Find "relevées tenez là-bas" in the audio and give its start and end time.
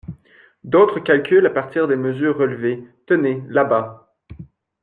2.35-4.11